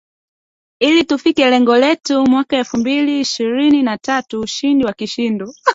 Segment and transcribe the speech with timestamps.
[0.79, 5.53] ili tufikie lengo letu mwaka elfu mbili ishrini na tatu ushindi wa kishindo